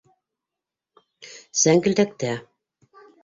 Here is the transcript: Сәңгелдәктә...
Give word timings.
Сәңгелдәктә... 1.65 2.33